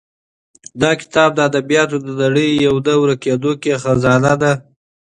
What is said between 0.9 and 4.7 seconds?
کتاب د ادبیاتو د نړۍ یوه نه ورکېدونکې خزانه ده.